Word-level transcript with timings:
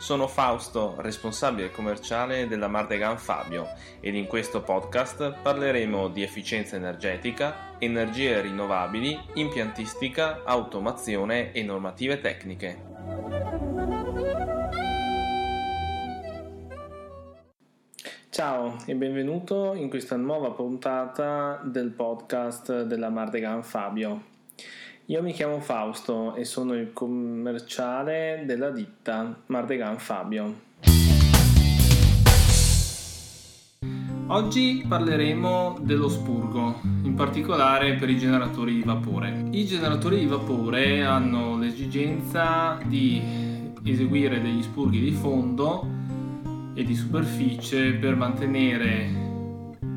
Sono 0.00 0.26
Fausto, 0.28 0.94
responsabile 0.96 1.70
commerciale 1.70 2.48
della 2.48 2.68
Mardegan 2.68 3.18
Fabio 3.18 3.66
ed 4.00 4.14
in 4.14 4.26
questo 4.26 4.62
podcast 4.62 5.34
parleremo 5.42 6.08
di 6.08 6.22
efficienza 6.22 6.74
energetica, 6.76 7.76
energie 7.78 8.40
rinnovabili, 8.40 9.20
impiantistica, 9.34 10.40
automazione 10.44 11.52
e 11.52 11.62
normative 11.62 12.18
tecniche. 12.18 12.82
Ciao 18.30 18.78
e 18.86 18.94
benvenuto 18.94 19.74
in 19.74 19.90
questa 19.90 20.16
nuova 20.16 20.50
puntata 20.52 21.60
del 21.62 21.90
podcast 21.90 22.84
della 22.84 23.10
Mardegan 23.10 23.62
Fabio. 23.62 24.29
Io 25.10 25.22
mi 25.22 25.32
chiamo 25.32 25.58
Fausto 25.58 26.36
e 26.36 26.44
sono 26.44 26.72
il 26.74 26.92
commerciale 26.92 28.44
della 28.46 28.70
ditta 28.70 29.40
Mardegan 29.46 29.98
Fabio. 29.98 30.60
Oggi 34.28 34.84
parleremo 34.86 35.78
dello 35.80 36.08
spurgo, 36.08 36.80
in 37.02 37.14
particolare 37.16 37.96
per 37.96 38.08
i 38.08 38.18
generatori 38.18 38.74
di 38.74 38.82
vapore. 38.84 39.48
I 39.50 39.66
generatori 39.66 40.20
di 40.20 40.26
vapore 40.26 41.02
hanno 41.02 41.58
l'esigenza 41.58 42.78
di 42.86 43.20
eseguire 43.82 44.40
degli 44.40 44.62
spurghi 44.62 45.00
di 45.00 45.10
fondo 45.10 45.88
e 46.72 46.84
di 46.84 46.94
superficie 46.94 47.94
per 47.94 48.14
mantenere 48.14 49.10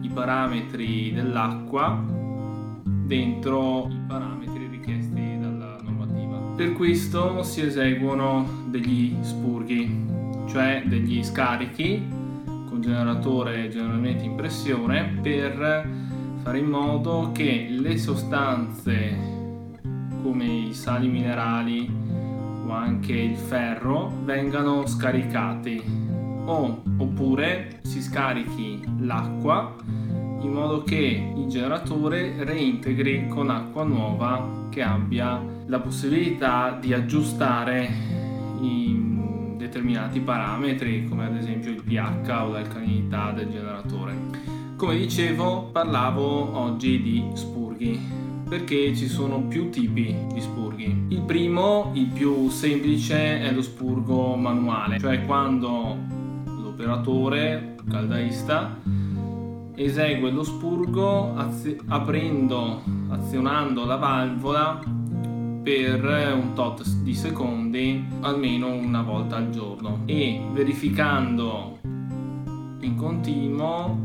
i 0.00 0.08
parametri 0.08 1.12
dell'acqua 1.12 2.02
dentro 3.04 3.88
i 3.90 4.00
parametri. 4.06 4.31
Per 6.54 6.72
questo 6.74 7.42
si 7.42 7.62
eseguono 7.62 8.46
degli 8.66 9.16
spurghi, 9.22 10.06
cioè 10.48 10.82
degli 10.86 11.24
scarichi 11.24 12.02
con 12.68 12.80
generatore 12.80 13.68
generalmente 13.68 14.24
in 14.24 14.34
pressione 14.34 15.18
per 15.22 15.88
fare 16.42 16.58
in 16.58 16.66
modo 16.66 17.30
che 17.32 17.68
le 17.70 17.96
sostanze 17.96 19.16
come 20.22 20.44
i 20.44 20.74
sali 20.74 21.08
minerali 21.08 21.90
o 22.66 22.70
anche 22.70 23.12
il 23.12 23.36
ferro 23.36 24.12
vengano 24.24 24.86
scaricati. 24.86 25.82
O, 26.44 26.82
oppure 26.98 27.80
si 27.82 28.02
scarichi 28.02 28.82
l'acqua 28.98 29.74
in 30.42 30.52
modo 30.52 30.82
che 30.82 31.32
il 31.36 31.46
generatore 31.46 32.44
reintegri 32.44 33.28
con 33.28 33.50
acqua 33.50 33.84
nuova 33.84 34.66
che 34.70 34.82
abbia 34.82 35.40
la 35.66 35.80
possibilità 35.80 36.76
di 36.80 36.92
aggiustare 36.92 37.88
i 38.60 39.10
determinati 39.56 40.20
parametri 40.20 41.06
come 41.08 41.26
ad 41.26 41.36
esempio 41.36 41.70
il 41.70 41.82
pH 41.82 42.28
o 42.28 42.50
l'alcalinità 42.50 43.30
del 43.30 43.50
generatore. 43.50 44.14
Come 44.76 44.96
dicevo 44.96 45.70
parlavo 45.70 46.58
oggi 46.58 47.00
di 47.00 47.24
spurghi 47.34 47.98
perché 48.48 48.94
ci 48.94 49.06
sono 49.06 49.42
più 49.42 49.70
tipi 49.70 50.14
di 50.32 50.40
spurghi. 50.40 51.06
Il 51.08 51.22
primo, 51.22 51.90
il 51.94 52.08
più 52.08 52.50
semplice, 52.50 53.40
è 53.40 53.50
lo 53.52 53.62
spurgo 53.62 54.34
manuale, 54.34 54.98
cioè 54.98 55.24
quando 55.24 55.96
l'operatore 56.44 57.76
caldaista 57.88 58.76
esegue 59.84 60.30
lo 60.30 60.42
spurgo 60.42 61.34
azi- 61.36 61.78
aprendo, 61.88 62.82
azionando 63.08 63.84
la 63.84 63.96
valvola 63.96 64.80
per 65.62 66.04
un 66.34 66.52
tot 66.54 66.86
di 67.02 67.14
secondi 67.14 68.04
almeno 68.20 68.68
una 68.68 69.02
volta 69.02 69.36
al 69.36 69.50
giorno 69.50 70.00
e 70.06 70.40
verificando 70.52 71.78
in 72.80 72.96
continuo 72.96 73.96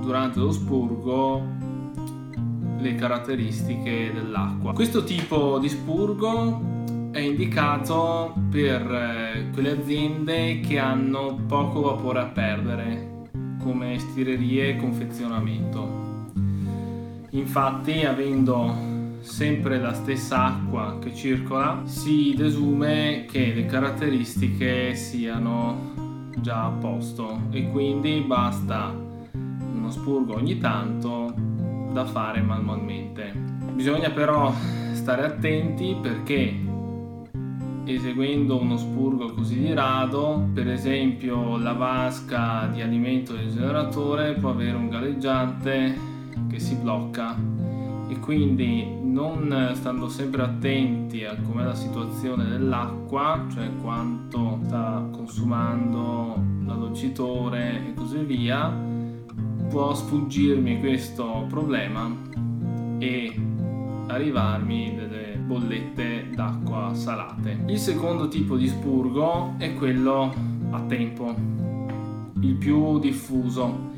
durante 0.00 0.40
lo 0.40 0.50
spurgo 0.50 1.60
le 2.78 2.94
caratteristiche 2.96 4.10
dell'acqua. 4.12 4.72
Questo 4.72 5.04
tipo 5.04 5.58
di 5.58 5.68
spurgo 5.68 6.70
è 7.12 7.20
indicato 7.20 8.34
per 8.50 8.80
eh, 8.90 9.50
quelle 9.52 9.72
aziende 9.72 10.60
che 10.60 10.78
hanno 10.78 11.38
poco 11.46 11.82
vapore 11.82 12.20
a 12.20 12.26
perdere, 12.26 13.21
come 13.62 13.98
stirerie 13.98 14.70
e 14.70 14.76
confezionamento. 14.76 16.30
Infatti, 17.30 18.04
avendo 18.04 18.90
sempre 19.20 19.78
la 19.78 19.94
stessa 19.94 20.44
acqua 20.44 20.98
che 21.00 21.14
circola, 21.14 21.82
si 21.84 22.34
desume 22.36 23.24
che 23.30 23.52
le 23.54 23.66
caratteristiche 23.66 24.94
siano 24.94 26.30
già 26.36 26.66
a 26.66 26.70
posto 26.70 27.42
e 27.50 27.70
quindi 27.70 28.20
basta 28.20 28.94
uno 29.32 29.90
spurgo 29.90 30.34
ogni 30.34 30.58
tanto 30.58 31.34
da 31.92 32.04
fare 32.04 32.40
manualmente. 32.40 33.32
Bisogna 33.72 34.10
però 34.10 34.52
stare 34.92 35.24
attenti 35.24 35.96
perché 36.00 36.61
eseguendo 37.84 38.60
uno 38.60 38.76
spurgo 38.76 39.32
così 39.32 39.58
di 39.58 39.72
rado, 39.72 40.48
per 40.52 40.68
esempio 40.68 41.56
la 41.58 41.72
vasca 41.72 42.68
di 42.72 42.80
alimento 42.80 43.34
del 43.34 43.50
generatore 43.50 44.34
può 44.34 44.50
avere 44.50 44.76
un 44.76 44.88
galleggiante 44.88 45.98
che 46.48 46.58
si 46.58 46.74
blocca. 46.76 47.36
E 48.08 48.18
quindi 48.18 49.00
non 49.02 49.70
stando 49.74 50.08
sempre 50.08 50.42
attenti 50.42 51.24
a 51.24 51.36
com'è 51.36 51.64
la 51.64 51.74
situazione 51.74 52.44
dell'acqua, 52.44 53.46
cioè 53.52 53.70
quanto 53.80 54.58
sta 54.64 55.06
consumando 55.10 56.40
l'addolcitore 56.64 57.88
e 57.88 57.94
così 57.94 58.18
via, 58.18 58.70
può 59.68 59.94
sfuggirmi 59.94 60.78
questo 60.80 61.46
problema 61.48 62.14
e 62.98 63.34
arrivarmi 64.08 64.94
delle 64.94 65.31
bollette 65.46 66.30
d'acqua 66.34 66.94
salate. 66.94 67.64
Il 67.66 67.78
secondo 67.78 68.28
tipo 68.28 68.56
di 68.56 68.68
spurgo 68.68 69.54
è 69.58 69.74
quello 69.74 70.32
a 70.70 70.80
tempo, 70.82 71.34
il 72.40 72.54
più 72.54 72.98
diffuso. 72.98 73.90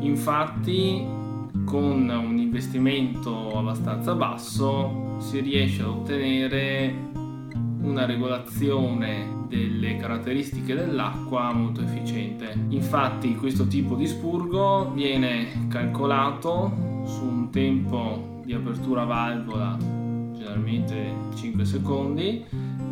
Infatti 0.00 1.04
con 1.64 2.08
un 2.08 2.38
investimento 2.38 3.58
abbastanza 3.58 4.14
basso 4.14 5.16
si 5.18 5.40
riesce 5.40 5.82
ad 5.82 5.88
ottenere 5.88 7.08
una 7.82 8.06
regolazione 8.06 9.38
delle 9.48 9.96
caratteristiche 9.96 10.74
dell'acqua 10.74 11.52
molto 11.52 11.82
efficiente. 11.82 12.54
Infatti 12.68 13.34
questo 13.34 13.66
tipo 13.66 13.94
di 13.94 14.06
spurgo 14.06 14.92
viene 14.92 15.66
calcolato 15.68 17.02
su 17.04 17.24
un 17.24 17.50
tempo 17.50 18.40
di 18.44 18.52
apertura 18.52 19.04
valvola 19.04 19.76
generalmente 20.40 21.12
5 21.34 21.64
secondi 21.66 22.42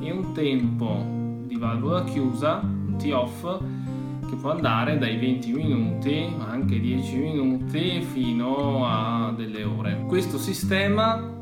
e 0.00 0.10
un 0.10 0.32
tempo 0.34 1.02
di 1.46 1.56
valvola 1.56 2.04
chiusa, 2.04 2.60
un 2.62 2.96
T-off, 2.98 3.60
che 4.28 4.36
può 4.36 4.50
andare 4.50 4.98
dai 4.98 5.16
20 5.16 5.52
minuti, 5.54 6.26
anche 6.46 6.78
10 6.78 7.16
minuti, 7.16 8.02
fino 8.02 8.86
a 8.86 9.32
delle 9.34 9.64
ore. 9.64 10.04
Questo 10.06 10.36
sistema 10.36 11.36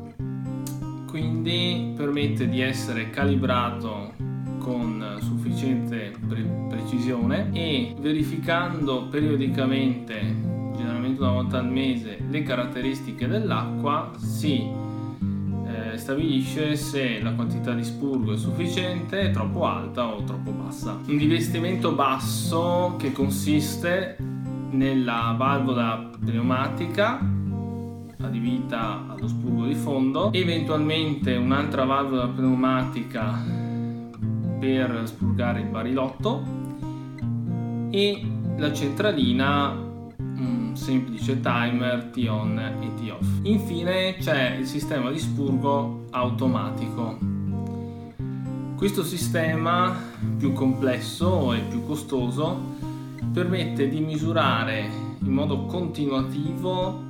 quindi 1.07 1.93
permette 1.95 2.47
di 2.47 2.61
essere 2.61 3.09
calibrato 3.09 4.13
con 4.59 5.17
sufficiente 5.19 6.13
pre- 6.25 6.67
precisione 6.69 7.49
e 7.51 7.95
verificando 7.99 9.07
periodicamente, 9.07 10.13
generalmente 10.75 11.21
una 11.21 11.31
volta 11.31 11.57
al 11.57 11.69
mese, 11.69 12.17
le 12.29 12.43
caratteristiche 12.43 13.27
dell'acqua 13.27 14.11
si 14.17 14.85
stabilisce 15.97 16.75
se 16.75 17.19
la 17.21 17.33
quantità 17.33 17.73
di 17.73 17.83
spurgo 17.83 18.33
è 18.33 18.37
sufficiente, 18.37 19.21
è 19.21 19.31
troppo 19.31 19.65
alta 19.65 20.07
o 20.07 20.23
troppo 20.23 20.51
bassa. 20.51 20.99
Un 21.05 21.17
divestimento 21.17 21.93
basso 21.93 22.95
che 22.97 23.11
consiste 23.11 24.17
nella 24.71 25.33
valvola 25.37 26.09
pneumatica 26.19 27.19
adibita 28.19 29.05
allo 29.07 29.27
spurgo 29.27 29.65
di 29.65 29.75
fondo, 29.75 30.31
eventualmente 30.33 31.35
un'altra 31.35 31.85
valvola 31.85 32.27
pneumatica 32.27 33.43
per 34.59 35.01
spurgare 35.05 35.61
il 35.61 35.67
barilotto 35.67 36.43
e 37.91 38.25
la 38.57 38.73
centralina 38.73 39.86
semplice 40.77 41.41
timer 41.41 42.05
T-on 42.13 42.57
e 42.79 42.93
T-off. 42.93 43.39
Infine 43.41 44.15
c'è 44.17 44.55
il 44.55 44.65
sistema 44.65 45.11
di 45.11 45.19
spurgo 45.19 46.05
automatico. 46.11 47.17
Questo 48.75 49.03
sistema 49.03 49.95
più 50.37 50.53
complesso 50.53 51.51
e 51.53 51.61
più 51.61 51.83
costoso 51.83 52.75
permette 53.33 53.89
di 53.89 53.99
misurare 53.99 54.87
in 55.19 55.33
modo 55.33 55.65
continuativo 55.65 57.05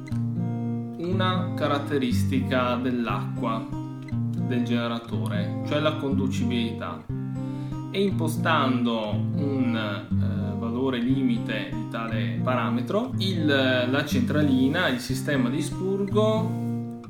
una 0.97 1.51
caratteristica 1.55 2.75
dell'acqua 2.75 3.65
del 3.69 4.63
generatore, 4.63 5.63
cioè 5.67 5.79
la 5.81 5.97
conducibilità. 5.97 7.03
E 7.91 8.01
impostando 8.01 9.11
un 9.11 9.75
eh, 9.75 10.37
valore 10.88 11.00
limite 11.00 11.69
di 11.72 11.89
tale 11.89 12.39
parametro, 12.42 13.12
il, 13.18 13.45
la 13.45 14.06
centralina, 14.06 14.88
il 14.88 15.00
sistema 15.00 15.50
di 15.50 15.62
spurgo, 15.62 17.01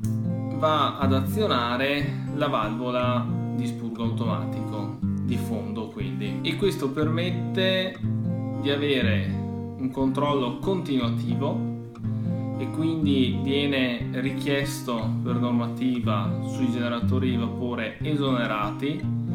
va 0.56 0.98
ad 0.98 1.12
azionare 1.12 2.24
la 2.34 2.48
valvola 2.48 3.24
di 3.54 3.66
spurgo 3.66 4.02
automatico 4.02 4.98
di 5.00 5.36
fondo 5.36 5.88
quindi. 5.88 6.40
E 6.42 6.56
questo 6.56 6.90
permette 6.90 7.96
di 8.60 8.70
avere 8.70 9.26
un 9.78 9.90
controllo 9.92 10.58
continuativo 10.58 11.76
e 12.58 12.68
quindi 12.70 13.38
viene 13.44 14.08
richiesto 14.20 15.08
per 15.22 15.36
normativa 15.36 16.40
sui 16.48 16.68
generatori 16.72 17.30
di 17.30 17.36
vapore 17.36 17.98
esonerati 18.02 19.27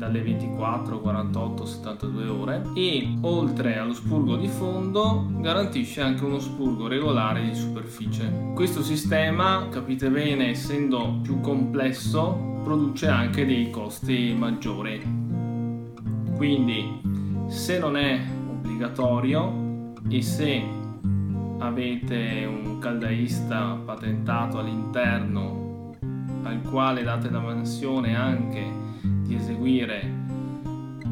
dalle 0.00 0.22
24, 0.22 0.98
48, 0.98 1.66
72 1.66 2.26
ore 2.26 2.62
e 2.74 3.18
oltre 3.20 3.76
allo 3.76 3.92
spurgo 3.92 4.36
di 4.36 4.48
fondo 4.48 5.26
garantisce 5.40 6.00
anche 6.00 6.24
uno 6.24 6.38
spurgo 6.38 6.88
regolare 6.88 7.44
di 7.44 7.54
superficie. 7.54 8.52
Questo 8.54 8.82
sistema, 8.82 9.68
capite 9.68 10.08
bene, 10.08 10.48
essendo 10.48 11.18
più 11.22 11.40
complesso, 11.40 12.62
produce 12.64 13.08
anche 13.08 13.44
dei 13.44 13.68
costi 13.68 14.34
maggiori. 14.34 15.02
Quindi 16.34 17.02
se 17.48 17.78
non 17.78 17.98
è 17.98 18.18
obbligatorio 18.48 19.92
e 20.08 20.22
se 20.22 20.62
avete 21.58 22.46
un 22.46 22.78
caldaista 22.78 23.78
patentato 23.84 24.60
all'interno 24.60 25.98
al 26.42 26.62
quale 26.62 27.02
date 27.02 27.28
la 27.28 27.40
mansione 27.40 28.16
anche 28.16 28.88
di 29.30 29.36
eseguire. 29.36 30.18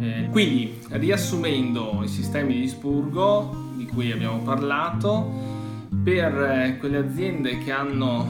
Eh, 0.00 0.28
quindi 0.30 0.76
riassumendo 0.90 2.00
i 2.02 2.08
sistemi 2.08 2.58
di 2.58 2.68
spurgo 2.68 3.72
di 3.76 3.86
cui 3.86 4.12
abbiamo 4.12 4.38
parlato 4.38 5.30
per 6.02 6.40
eh, 6.40 6.76
quelle 6.78 6.98
aziende 6.98 7.58
che 7.58 7.70
hanno 7.70 8.26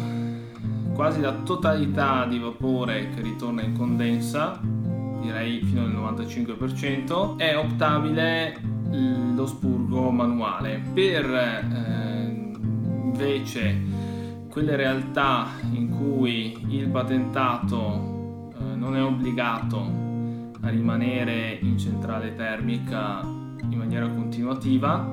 quasi 0.92 1.20
la 1.20 1.32
totalità 1.32 2.26
di 2.26 2.38
vapore 2.38 3.10
che 3.14 3.22
ritorna 3.22 3.62
in 3.62 3.76
condensa 3.76 4.60
direi 5.20 5.62
fino 5.62 5.82
al 5.82 6.14
95% 6.14 7.36
è 7.36 7.56
optabile 7.56 8.76
lo 9.34 9.46
spurgo 9.46 10.10
manuale. 10.10 10.80
Per 10.92 11.24
eh, 11.34 12.28
invece 13.04 13.76
quelle 14.48 14.76
realtà 14.76 15.48
in 15.72 15.90
cui 15.90 16.56
il 16.68 16.88
patentato 16.88 18.17
non 18.78 18.96
è 18.96 19.02
obbligato 19.02 19.76
a 20.60 20.68
rimanere 20.68 21.58
in 21.60 21.78
centrale 21.78 22.34
termica 22.34 23.20
in 23.22 23.76
maniera 23.76 24.08
continuativa 24.08 25.06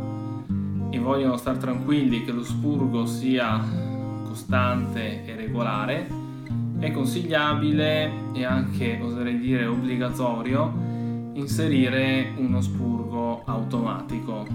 e 0.89 0.99
vogliono 0.99 1.35
stare 1.35 1.57
tranquilli 1.57 2.23
che 2.23 2.31
lo 2.31 2.43
spurgo 2.43 3.05
sia 3.05 3.59
costante 4.23 5.25
e 5.25 5.35
regolare, 5.35 6.07
è 6.79 6.91
consigliabile 6.91 8.11
e 8.33 8.45
anche 8.45 8.99
oserei 9.01 9.39
dire 9.39 9.65
obbligatorio 9.65 10.93
inserire 11.33 12.33
uno 12.37 12.61
spurgo 12.61 13.43
automatico 13.45 14.45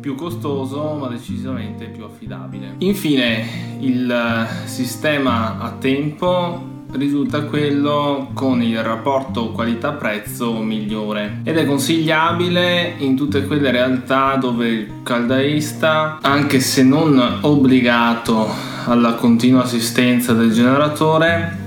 più 0.00 0.14
costoso 0.14 0.94
ma 0.94 1.08
decisamente 1.08 1.86
più 1.86 2.04
affidabile. 2.04 2.74
Infine 2.78 3.78
il 3.80 4.46
sistema 4.66 5.58
a 5.60 5.70
tempo 5.72 6.72
risulta 6.96 7.42
quello 7.42 8.28
con 8.34 8.62
il 8.62 8.80
rapporto 8.82 9.50
qualità-prezzo 9.50 10.54
migliore 10.58 11.40
ed 11.42 11.58
è 11.58 11.66
consigliabile 11.66 12.94
in 12.98 13.16
tutte 13.16 13.46
quelle 13.46 13.70
realtà 13.70 14.36
dove 14.36 14.68
il 14.68 14.88
caldaista, 15.02 16.18
anche 16.22 16.60
se 16.60 16.82
non 16.82 17.38
obbligato 17.40 18.48
alla 18.86 19.14
continua 19.14 19.62
assistenza 19.62 20.32
del 20.32 20.52
generatore, 20.52 21.58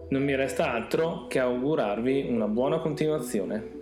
Non 0.09 0.23
mi 0.23 0.35
resta 0.35 0.73
altro 0.73 1.27
che 1.27 1.37
augurarvi 1.37 2.25
una 2.29 2.47
buona 2.47 2.79
continuazione. 2.79 3.81